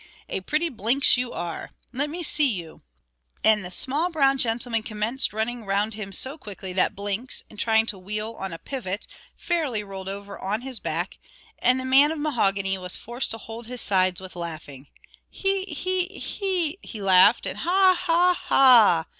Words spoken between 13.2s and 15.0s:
to hold his sides with laughing.